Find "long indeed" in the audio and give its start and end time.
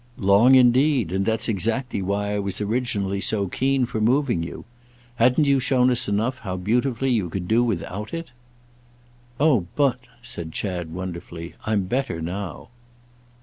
0.17-1.11